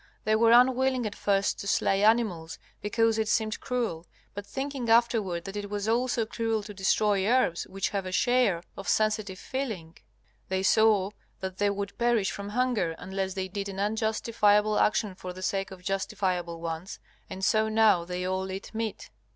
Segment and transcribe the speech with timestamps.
[0.23, 5.43] They were unwilling at first to slay animals, because it seemed cruel; but thinking afterward
[5.45, 9.95] that is was also cruel to destroy herbs which have a share of sensitive feeling,
[10.49, 15.33] they saw that they would perish from hunger unless they did an unjustifiable action for
[15.33, 16.97] the sake of justifiable ones,
[17.29, 19.11] and so now they all eat meat.